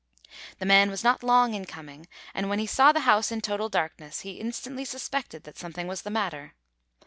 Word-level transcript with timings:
The 0.57 0.65
man 0.65 0.89
was 0.89 1.03
not 1.03 1.21
long 1.21 1.53
in 1.53 1.65
coming, 1.65 2.07
and 2.33 2.49
when 2.49 2.57
he 2.57 2.65
saw 2.65 2.91
the 2.91 3.01
house 3.01 3.31
in 3.31 3.39
total 3.39 3.69
darkness 3.69 4.21
he 4.21 4.39
instantly 4.39 4.83
suspected 4.83 5.43
that 5.43 5.59
something 5.59 5.85
was 5.85 6.01
the 6.01 6.09
matter. 6.09 6.55